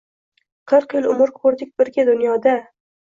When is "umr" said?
1.13-1.33